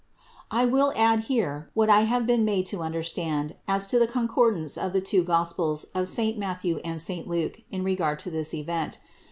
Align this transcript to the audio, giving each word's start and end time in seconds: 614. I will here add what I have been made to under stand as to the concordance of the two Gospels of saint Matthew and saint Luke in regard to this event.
614. 0.49 0.59
I 0.59 0.65
will 1.11 1.17
here 1.21 1.55
add 1.59 1.65
what 1.75 1.87
I 1.87 2.01
have 2.05 2.25
been 2.25 2.43
made 2.43 2.65
to 2.65 2.81
under 2.81 3.03
stand 3.03 3.53
as 3.67 3.85
to 3.85 3.99
the 3.99 4.07
concordance 4.07 4.75
of 4.75 4.93
the 4.93 4.99
two 4.99 5.23
Gospels 5.23 5.83
of 5.93 6.09
saint 6.09 6.39
Matthew 6.39 6.79
and 6.83 6.99
saint 6.99 7.27
Luke 7.27 7.61
in 7.69 7.83
regard 7.83 8.17
to 8.21 8.31
this 8.31 8.51
event. 8.51 8.97